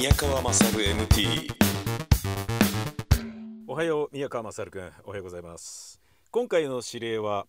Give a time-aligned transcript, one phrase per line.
[0.00, 1.52] 宮川勝 MT
[3.66, 6.00] おはよう宮川勝君おはようございます。
[6.30, 7.46] 今回の指令は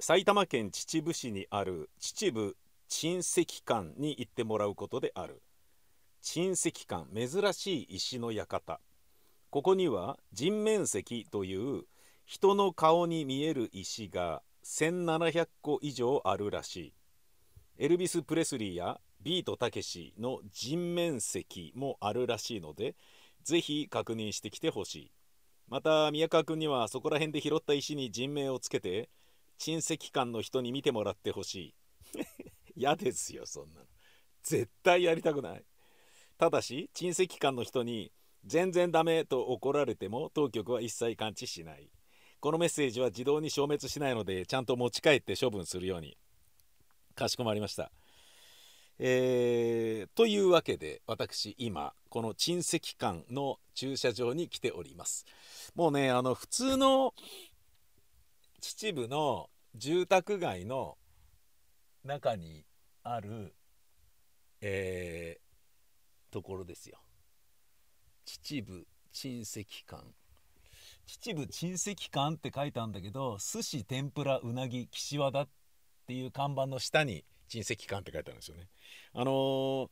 [0.00, 2.56] 埼玉県秩父市にある秩父
[2.88, 5.40] 珍石館に行ってもらうことである。
[6.20, 8.80] 珍石館珍しい石の館。
[9.50, 11.84] ここには人面石という
[12.24, 16.92] 人の顔に見える石が1700個以上あるらしい。
[17.78, 22.94] エルビス・プレスリーやビートたけしの人面石もあるらしいので
[23.42, 25.12] ぜひ確認してきてほしい。
[25.66, 29.08] また宮川君にはそこら辺で拾った石に人名をつけて
[29.58, 31.74] 珍石館の人に見てもらってほしい。
[32.76, 33.86] 嫌ですよそんなの。
[34.42, 35.64] 絶対やりたくない。
[36.36, 38.12] ただし珍石館の人に
[38.44, 41.90] 全然ダメと怒られても当局は一切感知しない。
[42.40, 46.18] このメッセージは自動に消滅しないのでちゃんと持ち帰って処分するように。
[47.14, 47.90] かしこまりました。
[48.98, 55.26] えー、というわけで私今この珍石館の駐車場に来ております。
[55.74, 57.14] もうねあの普通の
[58.60, 60.96] 秩父の住宅街の
[62.04, 62.64] 中に
[63.02, 63.54] ある
[64.66, 66.98] えー、ところですよ。
[68.24, 70.02] 秩父珍石館。
[71.06, 75.48] 秩父珍石館って書いたんだけど寿司天ぷらうなぎ岸和田っ
[76.06, 78.68] ていう看板の下に珍石館って書いてあるんですよね。
[79.12, 79.88] あのー、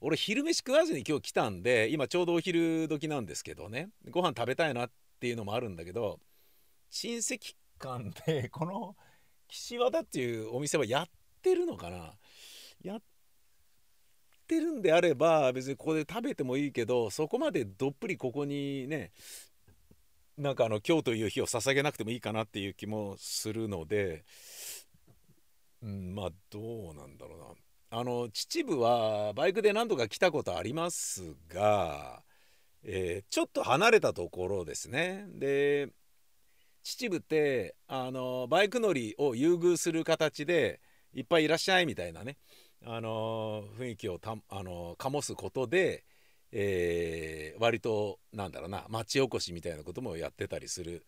[0.00, 6.20] 俺昼飯食わずに今日来たんで今ちょうどお昼時なんですけどねご飯食べたいなっていうのもあるんだけど
[6.90, 8.94] 珍石館でこの
[9.48, 11.06] 岸和田っていうお店はやっ
[11.42, 12.14] てるのかな？
[12.82, 13.02] やっ
[14.46, 19.10] てるんであれば別にここで食べてもいいけどそこまでどっぷりここにね
[20.36, 24.24] なんかあの今日という日を捧げなくてもいいかなっていう気もするので
[25.82, 27.46] うん、まあどうなんだろうな。
[27.90, 32.22] あの秩父はバイクで何度か来たことありますが、
[32.82, 35.26] えー、ちょっと離れたところですね。
[35.30, 35.88] で
[36.82, 40.80] 秩父ってあのバイク乗りを優遇する形で
[41.14, 42.36] いっぱいいらっしゃいみたいなね
[42.84, 46.04] あの雰囲気をたあの醸すことで、
[46.52, 51.04] えー、割となんだろうな町おこしみたいなこともやってたりする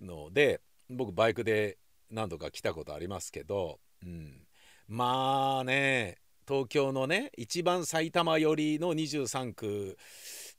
[0.00, 0.60] ので
[0.90, 1.78] 僕バイクで
[2.12, 4.46] 何度か来たことありますけど、うん、
[4.86, 9.96] まあね東京のね一番埼玉寄りの23区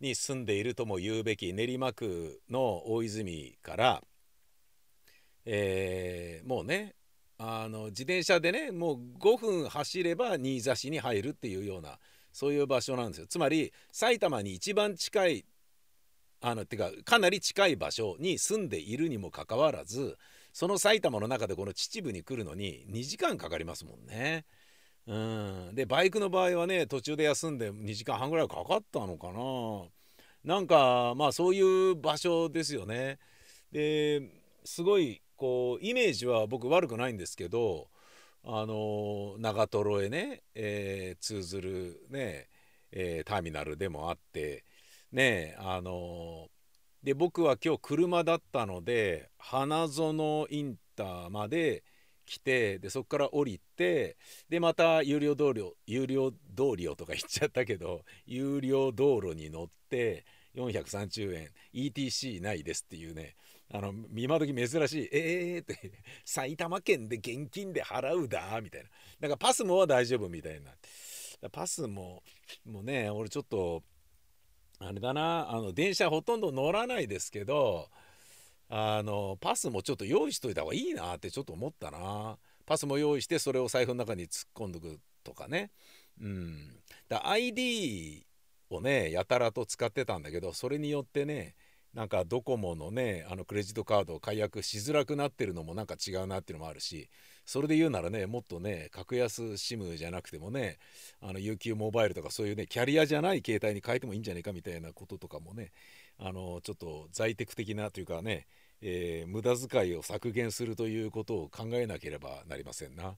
[0.02, 4.04] に住んでいるとも言うべき練馬区の大泉から、
[5.46, 6.96] えー、もうね
[7.38, 12.00] あの自転車でねもう5分走れば新座市に入るっていうような
[12.32, 13.28] そういう場所なんですよ。
[13.28, 15.46] つまり埼玉に一番近い
[16.42, 20.18] あのてかかなり近い場所に住んでいるにもかかわらず
[20.54, 24.46] その埼玉の中でこの秩父に来るのに2時間かかりますもんね。
[25.06, 25.14] う
[25.72, 30.56] ん、でバイクの場合はね途中で休んで2時間半ぐらいかかったのかな。
[30.56, 33.20] なんかまあそういう場所ですよね。
[33.72, 34.22] で
[34.64, 37.90] すごいこうイメージは僕悪くないんですけど
[38.44, 42.48] あの長瀞へね、えー、通ずるね、
[42.92, 44.64] えー、ターミナルでもあって
[45.12, 46.50] ねあの
[47.04, 51.84] で僕は今日車だったので花園インターまで
[52.26, 54.18] 来てでそこから降りて
[54.50, 60.26] でまた有料道路有料道路とか言っちゃったけど有料道路に乗って
[60.56, 63.36] 430円 ETC ないですっていうね
[63.74, 65.92] あの今時珍しい「えー」って
[66.24, 68.90] 埼玉県で現金で払うだみたいな。
[69.20, 70.72] なんかパスモは大丈夫みたいな。
[71.52, 72.24] パスモ
[72.66, 73.84] もね俺ちょっと
[74.88, 75.50] あれだな。
[75.50, 77.90] あの電車ほとんど乗らないですけど
[78.70, 82.38] あのパスもちょっと用意しといた方がいいなってちょっと思ったな。
[82.66, 85.72] パスも用意してそれを財布の中に突っ込んどくとかね。
[86.22, 86.80] うん。
[87.10, 88.26] だ ID
[88.70, 91.56] をねやたらと使ってたんだけどそれによってね
[91.94, 97.10] なんかドコモのねあのクレジットカードを解約しづらくなってるのもなんか違うなっていうのもあるし
[97.46, 100.78] それで言うならねもっとね格安 SIM じゃなくてもね
[101.22, 105.72] あの UQ モバイルとかそういうねキャリアじゃない携帯に変えてもいいんじゃないかみたいなこととかもね
[106.20, 108.48] あのちょっと在宅的なというかね、
[108.82, 113.16] えー、無駄遣いを削減するということを考えなければなりませんな。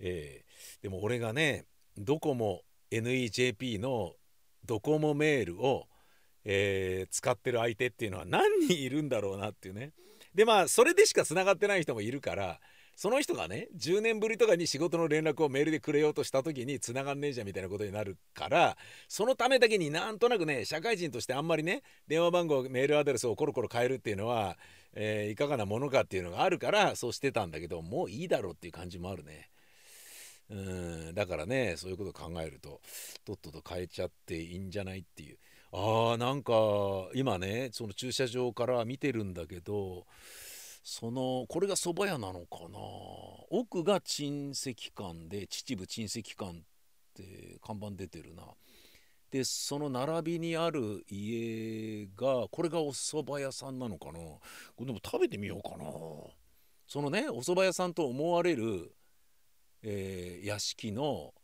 [0.00, 1.64] えー、でも俺がね
[1.96, 4.12] ドコモ NEJP の
[4.64, 5.86] ドコモメールを
[6.50, 9.92] えー、使ってる相手っていうのは何人いるんだろうなっていうね
[10.34, 12.58] でまあそれでしかつながってない人もいるから
[12.98, 24.56] その人がね10年ぶりとかに仕事の連絡をメールでくれようとした時に繋がんねえじゃんみたいなことになるからそのためだけになんとなくね社会人としてあんまりね電話番号メールアドレスをコロコロ変えるっていうのは、
[24.94, 29.48] えー、いかがなものかっていうのがあるからそうしてたんだけどもういいだろうっていう感じもあるね。
[30.50, 32.80] うんだからねそういうこと考えると
[33.24, 35.38] とっとと変えちゃっていいんじゃないっていう
[35.70, 36.52] あーなんか
[37.14, 40.04] 今ねその駐車場から見てるんだけど
[40.82, 42.78] そのこれが蕎麦屋なのかな？
[43.50, 46.54] 奥が珍石館で秩父珍石館っ
[47.14, 48.42] て看板出てるな。
[49.30, 54.12] でその並びにある家がこれがお蕎麦屋さんなのかな？
[54.14, 54.40] こ
[54.80, 55.84] れでも食べてみようかな。
[56.86, 58.90] そのねお蕎麦屋さんと思われる、
[59.82, 61.34] えー屋敷の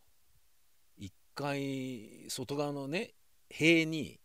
[0.99, 3.11] 1階外側のね
[3.51, 4.19] 塀に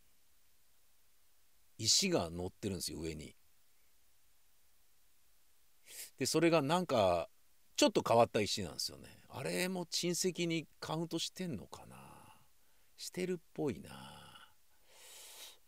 [1.78, 3.36] 石が乗ってるんですよ上に。
[6.20, 7.30] でそれがなんか
[7.76, 9.08] ちょっと変わった石なんですよね。
[9.30, 11.96] あれも親戚にカウントしてんのかな？
[12.98, 13.90] してるっぽいな。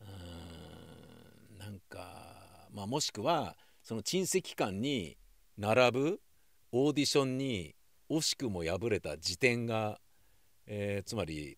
[0.01, 5.17] うーんなんかまあもしくはその珍石館に
[5.57, 6.21] 並ぶ
[6.73, 7.75] オーディションに
[8.09, 9.99] 惜しくも敗れた時点が、
[10.67, 11.57] えーつまり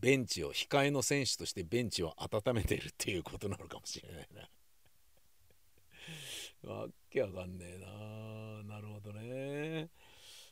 [0.00, 4.48] ベンチを控えの選手としてベンチを温めてるっていうことなのかもしれないな。
[6.66, 7.78] わけわかんねえ
[8.68, 8.74] な。
[8.76, 9.90] なるほどね。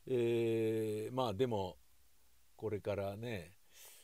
[0.07, 1.77] えーまあでも
[2.57, 3.53] これからね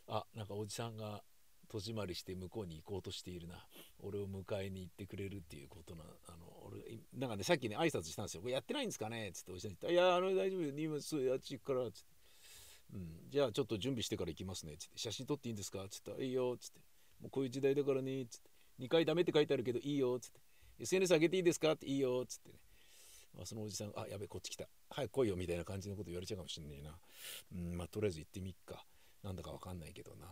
[0.07, 1.23] あなんかおじさんが
[1.69, 3.67] 戸締まりして向こうに行こうとしているな。
[4.01, 6.79] 俺を迎えに行ってくれるっていうことなあの俺
[7.19, 8.41] なんかねさっきね挨拶したんですよ。
[8.43, 9.29] これやってないんですかね？
[9.29, 12.19] っつっておじさんに言った「いやあの大丈夫よ今すぐあっち行くから」っつって。
[12.91, 14.73] うん、じゃあちょっと準備してから行きますね。
[14.73, 15.85] っつって写真撮っていいんですか？
[15.85, 16.55] っつったらいいよ。
[16.55, 16.81] っつって
[17.21, 18.23] もうこういう時代だからね。
[18.23, 18.51] っつって
[18.81, 20.15] 2回ダメって書いてあるけどいいよ。
[20.17, 20.41] っつって
[20.81, 21.73] SNS 上げていいですか？
[21.73, 22.23] っていいよ。
[22.25, 22.55] っつってね、
[23.37, 24.67] まあ、そのおじさんあやべこっち来た。
[24.91, 26.99] 早く来いよみたいな感じのこと言われちゃうかもしんねえな。
[27.53, 28.85] うんまあとりあえず行ってみっか。
[29.23, 30.27] なんだかわかんないけどな。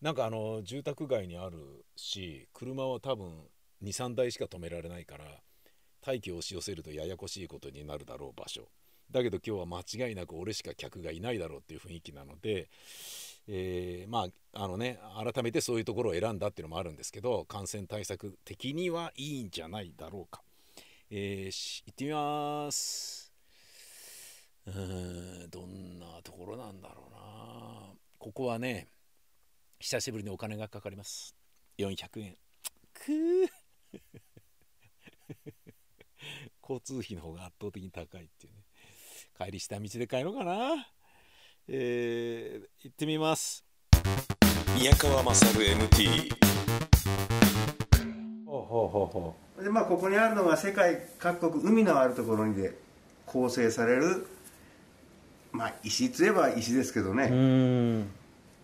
[0.00, 3.48] なんかあの住宅街にあるし車は多分
[3.84, 5.24] 23台しか止められないから
[6.00, 8.68] 大気を押し寄せるとややこしいことになるだろう場所。
[9.10, 12.68] だけど今日は間違いなく俺しか客がいないだろうっていう雰囲気なので、
[13.48, 20.42] えーまああのね改めてそういうところを選んだっていうのもあるんですけど感染対策的にはいいんじゃないだろうか、
[21.10, 23.32] えーし行ってみます。
[24.64, 27.94] うんどんなところなんだろうな。
[28.18, 28.88] ここはね
[29.80, 31.34] 久しぶりにお金がかかります。
[31.78, 32.36] 400円
[32.94, 33.48] くー。
[36.62, 38.64] 交通費の方が圧倒的に高いっていうね。
[39.36, 40.86] 帰り下道で帰ろうかな。
[41.68, 43.64] えー、行ってみます。
[44.76, 46.34] 宮川勝 MT
[48.46, 52.76] ほうほうほうほでまあここにあるのが世界各国海のあるところにで
[53.26, 54.26] 構成される
[55.52, 58.06] まあ石といえば石ですけどううね、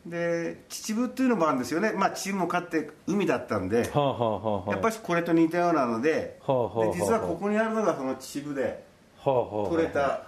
[0.05, 1.93] で秩父っていうのもあるんですよね。
[1.93, 8.85] まあ秩父もかって海だったんではあはあやっぱりこれと似たようなのではあはあはあで実はここにあるのがその秩父で
[9.19, 10.28] はあはあはあ取れた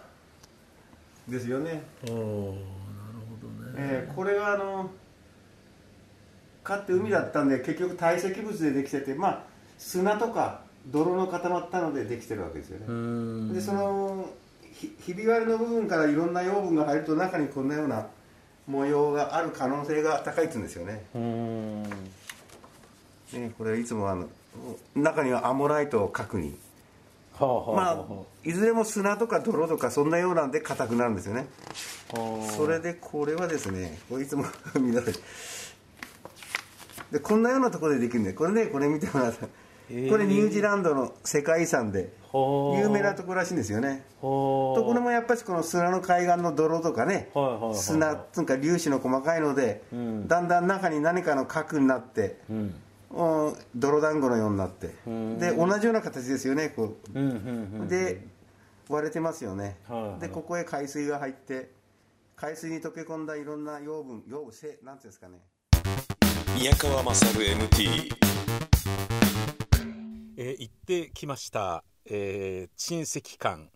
[1.29, 2.57] ですよね、おーなる
[3.29, 3.75] ほどね。
[3.77, 4.91] えーこれがあの
[6.63, 9.43] かって海だったんで結局堆積物でできててまあ
[9.79, 14.29] 砂とか泥の固まったのでできてるわけですよね、でその
[14.73, 18.07] ひひび割れの部分からいろんな養分が入ると中にこんなような
[18.67, 21.05] 模様がある可能性が高いって言うんですよね。
[23.33, 24.29] ねこれいつもあの
[24.95, 26.57] 中にはアモライトを核に
[27.41, 28.05] まあ
[28.45, 31.47] いずれも砂とか泥とかそんなようなんで硬くなるんですよね。
[32.13, 32.53] はあ。
[32.53, 34.45] それでこれはですねこれいつも
[34.79, 35.15] 皆さん
[37.11, 39.47] でこんなようなところでできるんでこれねこれ見てもらった。
[39.47, 39.49] こ
[39.91, 42.79] れニュージーランドの世界遺産ではあ。
[42.79, 44.05] 有名なところらしいんですよね。
[44.21, 44.79] はあ。
[44.79, 47.31] とこれもやっぱりこの砂の海岸の泥とかね
[47.75, 50.29] 砂つうか粒子の細かいので、うん。
[50.29, 52.75] だんだん中に何かの核になって、うんうん
[53.11, 55.39] 泥団子のようになって、うん。
[55.39, 57.35] で同じような形ですよねこう、うんうん
[57.83, 57.89] うん。
[57.89, 58.25] で
[58.89, 59.77] 割れてますよね、
[60.19, 61.71] でここへ海水が入って
[62.35, 65.39] 海水に溶け込んだいろんな養分養分せなんていうんですかね。
[66.57, 68.13] 宮川勝 MT
[70.37, 73.71] えー行ってきました、えー珍石館。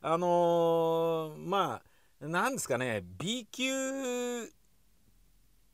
[0.00, 1.82] あのーま
[2.22, 4.44] あなんですかね B 級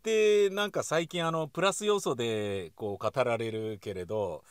[0.02, 4.42] ってなんか最近あのプラス要素でこう語られるけれど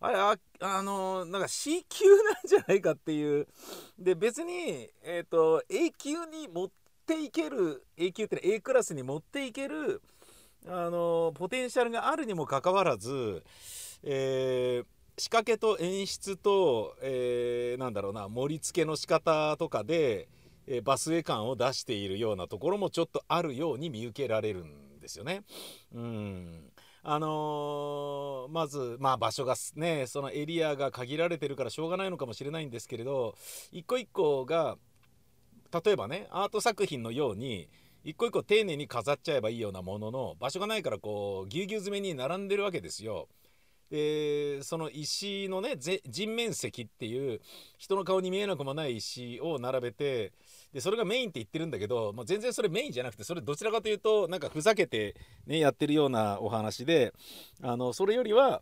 [0.00, 3.46] あれああのなんか C 級なんじゃないかっていう。
[3.98, 6.68] で別に、えー、と A 級に持っ
[7.06, 10.02] ていける A 級って A クラスに持っていける
[10.66, 13.44] あのポテンシャルがあるにもかかわらず、
[14.02, 14.86] えー
[15.20, 20.28] 仕掛けと演出と、えーなんだろうな盛り付けの仕方とかで、
[20.68, 25.42] えーバスエ感を出しているようなところもちょっとあるように見受けられるんですよね。
[25.92, 26.72] うん
[27.02, 33.34] あのーまず、まあ、場所がねそのエリアが限られてるからしょうがないのかもしれないんですけれど
[33.72, 34.76] 一個一個が
[35.84, 37.68] 例えばねアート作品のように
[38.04, 43.28] 一個一個丁寧に飾っちゃえばいいようなものの場所がないからこうぎゅうぎゅう詰めに並んでるわけですよ。
[43.90, 47.40] でその石のね人面石っていう
[47.78, 50.32] 人の顔に見えなくもない石を並べて
[50.72, 57.14] でそれがメインって言ってるんだけど、まあ、全然それメインじゃなくてそれどちらかというとなんかふざけて、ね、やってるようなお話で
[57.62, 58.60] あのそれよりは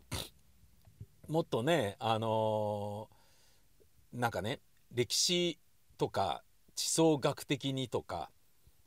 [1.28, 4.60] もっとねあのー、なんかね
[4.94, 5.58] 歴史
[5.98, 6.42] とか
[6.76, 8.30] 地層学的にとか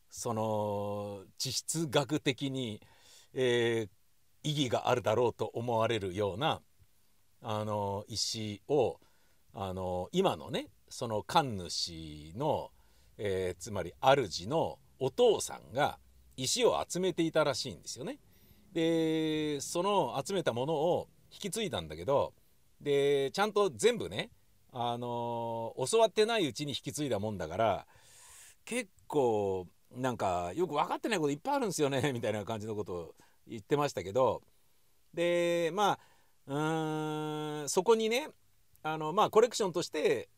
[0.09, 2.81] その地質学的に、
[3.33, 6.61] えー、意義があるだろうと思われるような
[7.41, 8.99] あの石を
[9.53, 12.71] あの今のねその神主の、
[13.21, 15.99] えー、つまり主のお父さんが
[16.37, 18.17] 石を集めていたらしいんですよね。
[18.71, 22.33] でその集めたものを引き継いだんだけど
[22.79, 24.29] でちゃんと全部ね
[24.71, 27.87] あの教わってないうちに引き継いだもんだから
[28.63, 33.15] 結構なんかよく分かってないこといっぱいあるんですよね みたいな感じのことを
[33.47, 34.43] 言ってましたけど
[35.13, 35.99] でまあ
[36.45, 38.29] うーんそこにね
[38.83, 40.29] あのまあコレクションとして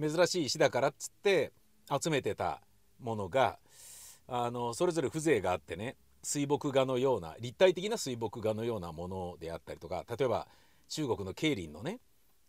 [0.00, 1.52] 珍しい石だからっつって
[1.90, 2.60] 集めてた
[3.00, 3.58] ものが
[4.26, 10.46] あのそれぞれ風情があってね水墨画のような立体的な水墨画のようなものであったりとか例えば
[10.88, 11.98] 中国の桂林のね、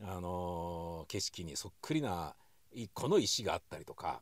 [0.03, 2.35] あの景色にそっくりな
[2.73, 4.21] 一個の石があったりとか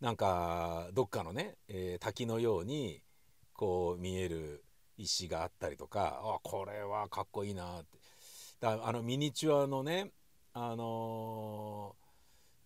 [0.00, 3.02] なんかどっかのね、えー、滝のように
[3.54, 4.62] こう見える
[4.98, 7.98] 石があったりとかあこれはかっこいいなって。
[8.60, 10.10] だあのミニチュアのね
[10.54, 12.05] あのー、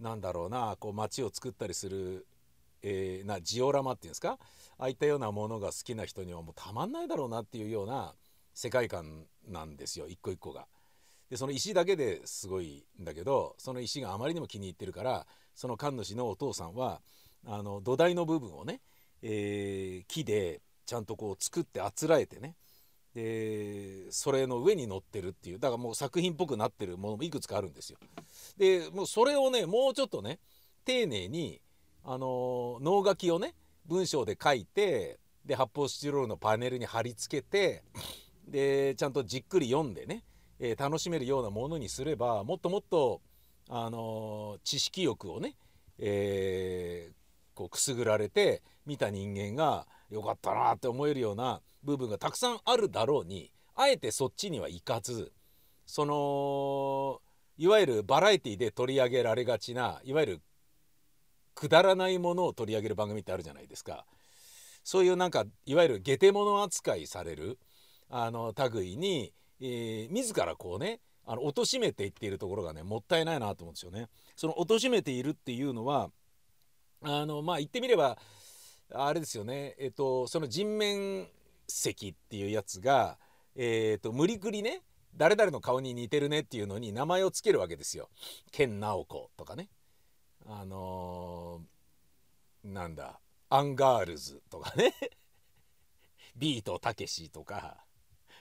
[0.01, 2.27] なんだろうなこう街を作ったりする、
[2.83, 4.39] えー、なジオラマっていうんですか？
[4.79, 8.15] ああいったようなものが好きな人にはもうたまんないだろうなっていうような
[8.55, 10.67] 世界観なんですよ一個一個が。
[11.29, 17.03] でその石だけですごいんだけどその石があまりにも気に入ってるからその神主のお父さんは
[17.47, 18.81] あの土台の部分をね、
[19.23, 22.57] えー、木でちゃんとこう作ってあつらえてね
[23.15, 27.99] でそれの上に乗ってるっていうだからもう作品っぽくなってるものもいくつかあるんですよ。
[28.57, 30.39] でもうそれをねもうちょっとね
[30.85, 31.61] 丁寧に
[32.05, 33.55] あの能書きをね
[33.87, 37.83] 文章で書いてで発泡スチロールのパネルに貼り付けて
[38.47, 40.25] でちゃんとじっくり読んでね、
[40.59, 43.21] えー、楽しめるようなものにすればもっともっと
[43.69, 45.57] あの知識欲をね、
[45.99, 55.33] えー、こうくすぐられて見た人間がよかったなって思えるような部分がたくさんあるだろうにあえてそっちには行かず
[55.87, 57.21] その
[57.57, 60.41] いわゆるバラエティで取り上げられがちないわゆる
[61.55, 64.05] くだらないものを取り上げる番組ってあるじゃないですか
[64.83, 67.59] そういうなんかいわゆる下手者扱いされる
[68.09, 74.09] あの類に、えー、自らこうねあの貶めていっているところがねもったいないなと思うんですよね。
[74.35, 76.11] その貶めているっていうのは
[77.03, 78.19] あのまあ言ってみれば
[78.93, 79.75] あれですよね。
[79.79, 81.29] えっとその人面
[81.69, 83.19] 石っていうやつが
[83.55, 84.83] えっと無理くりね
[85.17, 88.09] 誰々の顔に似てるねっていうのに名前を付けるわけですよ。
[88.51, 89.69] 研ナオコとかね。
[90.47, 94.95] あのー、なんだアンガールズとかね。
[96.37, 97.85] ビートたけしとか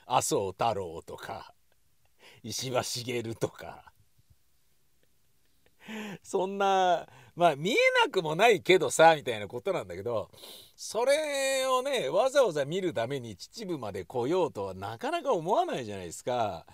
[0.06, 1.54] 麻生太郎とか
[2.42, 3.89] 石破茂とか。
[6.22, 7.06] そんな
[7.36, 10.30] まあ見えなくもないけどさみたいなことなんだけど
[10.76, 16.66] それをねわざわざ見るために秩父まで来ようとはなかなか思わないじゃないですか。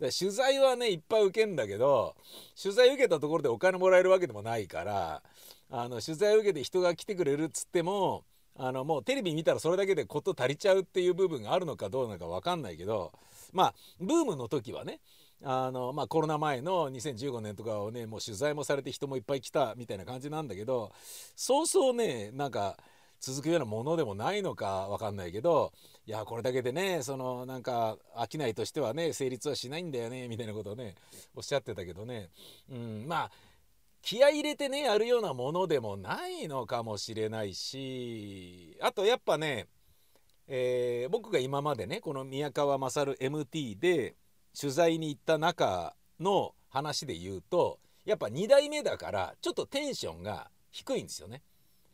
[0.00, 2.16] だ取材はねいっぱい受けんだけど
[2.60, 5.22] 取材受けたところでお金もらえるわけでもないから
[5.70, 8.24] あの取材受けて人が来てくれるっつっても
[8.56, 13.12] あのもうテレビ見たらそれだけで事足りちゃうっていう部分があるのかどうなのか分かんないけど
[13.52, 15.00] まあブームの時はね
[15.42, 20.92] あのまあ、コロナ前の2015年とかをねもう取材もされて人もいっぱい来たみたいな感じなんだけど
[21.36, 22.78] そうそうねなんか
[23.20, 25.72] 続くようなものでもないのか分かんないけど
[26.06, 27.96] いやこれだけでねそのなんか
[28.30, 30.94] 商いとしてはね成立はしないんだよねみたいなことをね
[31.34, 32.28] おっしゃってたけどね、
[32.70, 33.30] うん、まあ
[34.02, 39.68] 気合入れてねやるようなものでもないのかもしれないしあとやっぱね、
[40.46, 44.16] えー、僕が今までねこの宮川勝 MT で
[44.58, 51.42] 取材に行った中の話で言うとやっぱ2代目だからちょっとテンションが低いんですよね。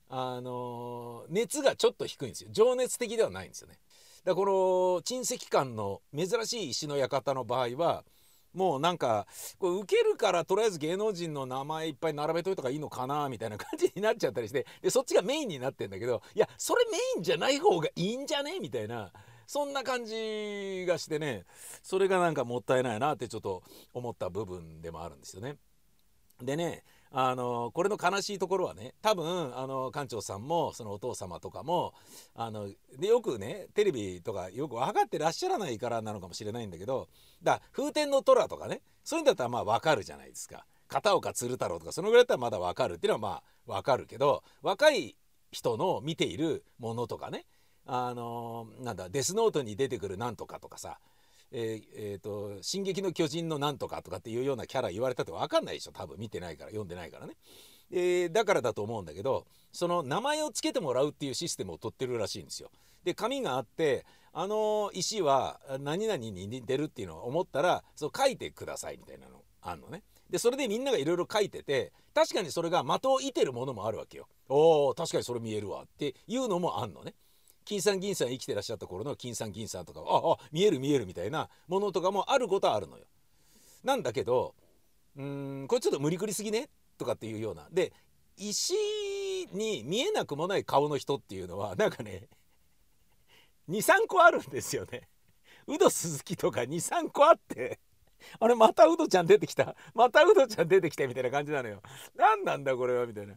[0.09, 3.79] あのー、熱がちょっと低いんですよ情熱的ではないんですよね。
[4.25, 8.05] だからこの珍石館の珍しい石の館の場合は
[8.53, 9.27] もうなんか
[9.59, 19.13] これ受けるからとりあえず芸能人の名前いっぱい並べといた方がいいのかなみたいな感じになっちゃったりしてでそっちがメインになってんだけどいやそれメインじゃない方がいいんじゃねみたいな
[19.51, 21.45] そんな感じがしてね
[21.83, 25.57] それがなんかもったいないなってちょっと思った部分でもあるんですよね。
[26.41, 31.95] でねあのこれの悲しいところはね多分あの館長さんもそのお父様とかも
[32.37, 37.09] あのでよくねテレビとかよく分かってらっしゃらないからなのかもしれないんだけど
[37.43, 45.17] だ風天の虎とかねそういうんだったらまあ分かるじゃないですか片岡鶴太郎とかそのぐらいだったらまだ分かるっていうのはまあ分かるけど若い
[45.51, 47.47] 人の見ているものとかね
[47.93, 50.99] あのなんだデスノートに出てくるなんとかとかさ
[51.51, 55.93] えーえーと「進撃の巨人のなんとか」とかっていうようなキャラ言われたって分かんないでしょ。
[55.93, 57.35] 多分見てないから読んでないからね、
[57.91, 62.71] えーだからだと思うんだけどその名前を付けてもらうっていうシステムを取ってるらしいんですよ。
[63.03, 70.05] で紙があってあの石は何々に似てるっていうのを思ったらそう書いてくださいみたいなのあんのね。
[70.29, 74.29] でそれでみんながいろいろ書いてて確かにそれが的を射てるものもあるわけよ。
[74.49, 77.15] おー確かにそれ見えるわっていうのもあんのね。
[77.71, 83.05] 金さん銀さん生きてらっしゃった頃の金さん銀さんとかああ見える見えるみたいなものとかもあることはあるのよ。
[83.85, 84.57] なんだけど
[85.17, 87.93] うーんこれちょっと無理くりすぎねとかっていうようなで
[88.37, 88.75] 石
[89.53, 92.27] に見えなくもない顔の人っていうのはなんかね
[93.69, 95.07] 23個あるんですよね。
[95.69, 97.79] ウド鈴木とか23個あって
[98.41, 101.81] あれまたウドちゃん出てきたまたウドちゃん出てきたみたいな感じなのよ。
[102.17, 103.35] 何なんだこれはみたいな。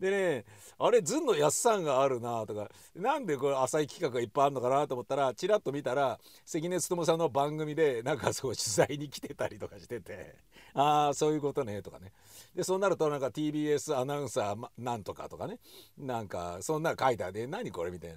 [0.00, 0.44] でね
[0.78, 10.36] あれずんのやっさんがあるなとかなんでこれ浅い企画がいっぱいあるのかなと思ったらちらっと見たら関根勤さんの番組でなんかそう取材に来てたりとかしてて。
[10.74, 12.12] ああそういうことねとかね
[12.54, 15.58] でそうなるとなんか TBS アナウンサーまなんとかとかね
[15.96, 18.16] なんかそんな書いてあって何これみたいな。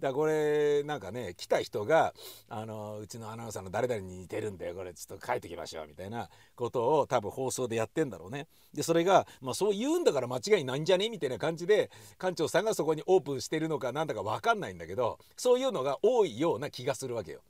[0.00, 2.14] だこれなんかね来た人が
[2.48, 8.46] あのうちのアナウンサーの誰々に似てるんだよこれちょっと書いてきましょうみたいなことを多分放送でやってんだろうね。
[8.72, 17.40] でそれが、まあ、そう言うんだから間違いないんじゃねみたいな感じで館長さんがそこにオープンしてるのかなんだか分かんないんだけどそういうのが多いような気がするわけよ。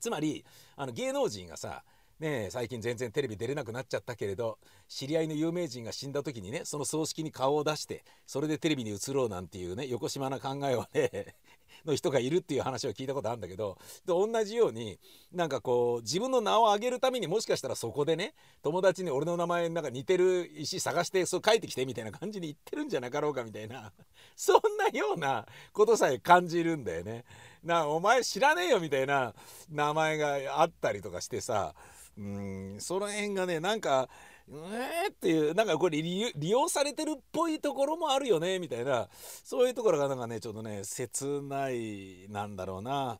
[0.00, 0.44] つまり
[0.76, 1.84] あの芸能人がさ
[2.20, 4.58] ねえ最近全然テレビ出れなくなっちゃったけれど
[4.88, 11.34] 知り合いの有名人が死んだ時にねその葬式に顔を出してそれでテレビに移ろうなんていうね横島な考えをね
[11.86, 14.98] の人がいるっていう話を聞いたことあるんだけどで同じように
[15.32, 23.94] なんかこう自分の名を挙げるためにもしかしたらそこでね友達に俺の名前なんか似てる石探してそう書いてきてみたいな感じに言ってるんじゃなかろうかみたいな
[24.36, 27.24] そんなようなことさえ感じるんだよね。
[27.62, 29.34] なお前知らねえよみたいな
[29.70, 31.74] 名前があったりとかしてさ
[32.18, 34.08] うんその辺がねなんか
[34.52, 39.08] えーっていうなんかこれ利用されてるっぽいところもあるよねみたいな
[39.44, 43.18] そういうところがなんかねちょっとね切ないなんだろうな、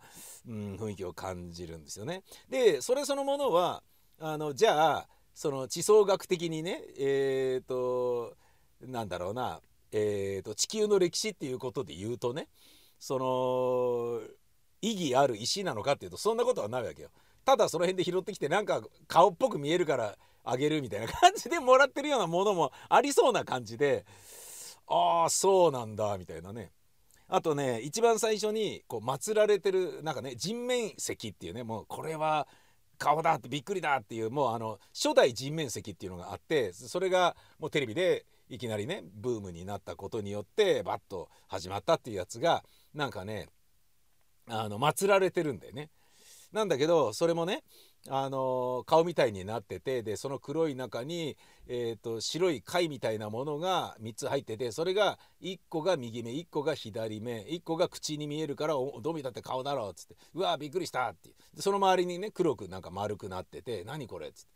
[0.48, 2.22] うん、雰囲気を感じるんですよね。
[2.48, 3.82] でそれそのものは
[4.18, 8.34] あのじゃあその地層学的にねえっ、と
[8.82, 9.60] なんだろうな、
[9.92, 12.48] えー、と地球の歴史っていうことで言うとね
[12.98, 14.20] その
[14.82, 17.10] 意義ある石なのかっていうとそんなことはないわけよ。
[17.50, 24.04] ただその辺で拾ってきてなんか顔っぽく見えるからあげるみたいな感じでもらってるようなものもありそうな感じで
[24.86, 26.70] ああそうなんだみたいなね
[27.26, 32.46] あとね一番最初にこう祀られてるなんかね人面石っていうねもうこれは
[32.98, 42.62] 顔だってびっくりだっていうもうあの初代人面石っていうのがあってそれがもうテレビでいきなりねブームになったことによってバッと始まったっていうやつが
[42.94, 43.48] なんかね
[44.48, 45.90] あの祀られてるんだよね。
[46.52, 47.62] なんだけどそれもね
[48.08, 51.36] あの顔みたいになっててでその黒い中に、
[51.68, 61.30] えー、と白い貝みたいなものが3つ入っててそれが1個が右目1個が左目1個が口に見えるから「おどう見たって顔だろう」っつって「うわびっくりした」って。
[61.54, 64.50] でその周りにね黒くなんか丸くなってて「何これ」っつって。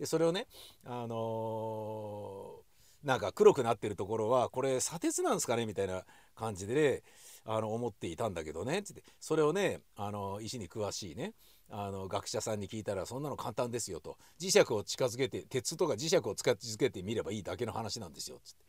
[0.00, 0.46] でそれをね
[0.84, 2.72] あのー
[3.04, 6.04] なんか黒くなってるところはこれ砂鉄なんですかねみたいな
[6.36, 7.02] 感じでね
[7.44, 8.82] あの思っていたんだけどね。
[8.82, 9.02] つって。
[9.20, 11.34] それをねあの石に詳しいね。
[11.70, 14.18] あの学者さんに聞いたらそんなの簡単ですよと。
[14.38, 18.40] 磁石を近づけて鉄とか磁石を近づけてみればいいだけの話なんですよ。
[18.44, 18.64] つって。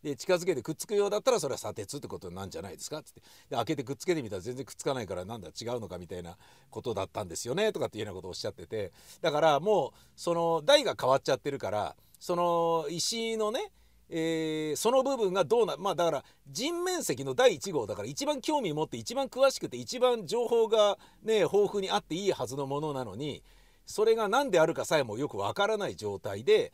[0.00, 2.98] で近づけてくっつくようだったらそれは砂鉄ってことなんじゃないですか？
[2.98, 3.20] っつって。
[3.50, 6.38] で開けてくっつけてみたら全然くっつかないからなんだ違うのかみたいな
[6.70, 7.72] ことだったんですよね？
[7.72, 8.92] とかっていうようなことをおっしゃってて。
[9.20, 13.72] だからもうその台が変わっちゃってるからその石のね
[14.10, 23.42] えーその部分がどうなまあだから人面石の第1号だから一番興味持って一番詳しくて一番情報がね豊富にあっていいはずのものなのに
[23.86, 26.72] それが何であるかさえもよくわからない状態で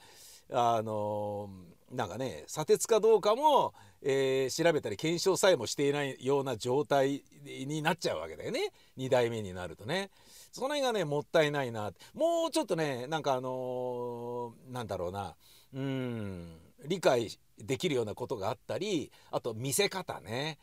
[0.52, 1.48] あの
[1.90, 8.72] なんかね砂鉄かどうかも、えー調べたり検証さえもしていないような状態になっちゃうわけだよね。
[8.98, 10.10] 2代目になるとね。
[10.52, 15.34] その辺がねもったいないなもうちょっとねなんかあのーなんだろうな。
[15.72, 16.63] うん。
[16.86, 20.58] 理解できるようなことがあったりあと見せ方ね。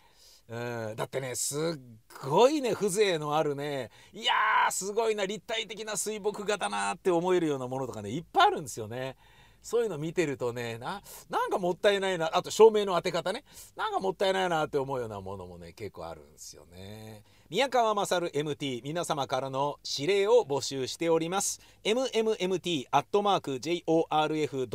[0.49, 0.53] う
[0.91, 1.79] ん、だってねすっ
[2.27, 9.15] ごいね風情のあるねいやーすごいな立体的な水墨画だなって思えるようなものとかねいっぱいあるんですよね。
[9.61, 13.43] そういうの見てるとねななんかもったいないなあと照明の当て方ね
[13.77, 17.23] なんかもったいないなって思うようなものもね結構あるんですよね。
[17.51, 21.59] 宮川勝 MT 皆様からの指令を募集しております。
[21.83, 24.65] Mmmt アットマーク jorf.co.jp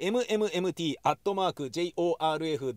[0.00, 2.74] mmmt アットマーク jorf.co.jp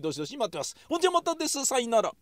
[0.00, 0.76] どしどし待ってます。
[0.90, 1.64] ほんじゃまたです。
[1.64, 2.12] さよなら。